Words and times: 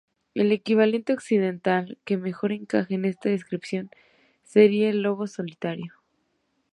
El 0.33 0.51
equivalente 0.51 1.13
occidental 1.13 1.99
que 2.05 2.17
mejor 2.17 2.53
encaja 2.53 2.95
en 2.95 3.05
esta 3.05 3.29
descripción 3.29 3.91
sería 4.41 4.89
el 4.89 4.95
de 4.95 5.01
""lobo 5.03 5.27
solitario"". 5.27 5.93